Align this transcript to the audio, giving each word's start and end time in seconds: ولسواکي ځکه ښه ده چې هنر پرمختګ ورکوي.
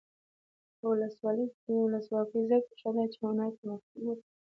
ولسواکي 1.81 2.41
ځکه 2.49 2.71
ښه 2.79 2.89
ده 2.95 3.03
چې 3.13 3.17
هنر 3.25 3.51
پرمختګ 3.59 3.99
ورکوي. 4.05 4.11